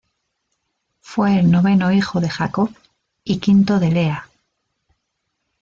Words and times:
Fue 1.01 1.37
el 1.37 1.51
noveno 1.51 1.91
hijo 1.91 2.19
de 2.21 2.27
Jacob 2.27 2.71
y 3.23 3.37
quinto 3.37 3.77
de 3.77 3.91
Lea. 3.91 4.29